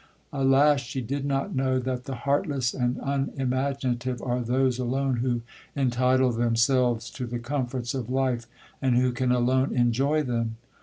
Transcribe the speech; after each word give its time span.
—Alas! 0.33 0.79
she 0.79 0.99
did 0.99 1.25
not 1.25 1.53
know, 1.53 1.77
that 1.77 2.05
the 2.05 2.15
heartless 2.25 2.73
and 2.73 2.99
unimaginative 3.03 4.19
are 4.19 4.39
those 4.41 4.79
alone 4.79 5.17
who 5.17 5.43
entitle 5.75 6.31
themselves 6.31 7.07
to 7.11 7.27
the 7.27 7.37
comforts 7.37 7.93
of 7.93 8.09
life, 8.09 8.47
and 8.81 8.95
who 8.97 9.11
can 9.11 9.31
alone 9.31 9.75
enjoy 9.75 10.23
them. 10.23 10.57